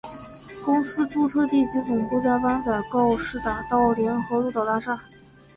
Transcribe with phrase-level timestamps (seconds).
[0.65, 4.99] 公司注册地及总部在湾仔告士打道联合鹿岛大厦。